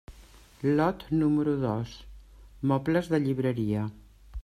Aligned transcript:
Lot 0.79 1.05
número 1.19 1.53
dos: 1.65 1.93
mobles 2.73 3.15
de 3.15 3.25
llibreria. 3.27 3.89